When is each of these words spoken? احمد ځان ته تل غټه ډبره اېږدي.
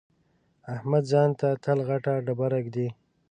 احمد 0.75 1.03
ځان 1.11 1.29
ته 1.39 1.47
تل 1.63 1.77
غټه 1.89 2.13
ډبره 2.25 2.57
اېږدي. 2.59 2.87